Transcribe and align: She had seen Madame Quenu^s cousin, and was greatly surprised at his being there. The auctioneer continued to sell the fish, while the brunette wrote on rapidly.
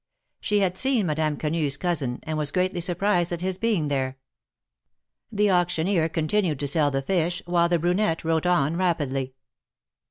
She 0.39 0.61
had 0.61 0.79
seen 0.79 1.05
Madame 1.05 1.37
Quenu^s 1.37 1.77
cousin, 1.77 2.21
and 2.23 2.35
was 2.35 2.51
greatly 2.51 2.81
surprised 2.81 3.31
at 3.31 3.41
his 3.41 3.59
being 3.59 3.87
there. 3.87 4.17
The 5.31 5.51
auctioneer 5.51 6.09
continued 6.09 6.59
to 6.61 6.67
sell 6.67 6.89
the 6.89 7.03
fish, 7.03 7.43
while 7.45 7.69
the 7.69 7.77
brunette 7.77 8.23
wrote 8.23 8.47
on 8.47 8.77
rapidly. 8.77 9.35